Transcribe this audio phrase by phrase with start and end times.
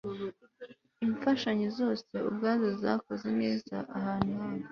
[1.05, 4.59] Imfashanyo zose ubwazo zakoze neza ahantu habo